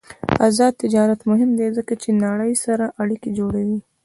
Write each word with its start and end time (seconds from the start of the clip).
آزاد 0.47 0.73
تجارت 0.83 1.19
مهم 1.31 1.49
دی 1.59 1.67
ځکه 1.77 1.93
چې 2.01 2.09
نړۍ 2.25 2.53
سره 2.65 2.85
اړیکې 3.01 3.29
جوړوي. 3.39 3.79